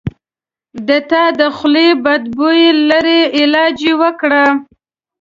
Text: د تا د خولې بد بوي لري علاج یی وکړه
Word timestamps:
د 0.87 0.89
تا 1.09 1.23
د 1.39 1.41
خولې 1.57 1.87
بد 2.05 2.23
بوي 2.37 2.65
لري 2.89 3.21
علاج 3.39 3.77
یی 3.85 3.93
وکړه 4.01 4.45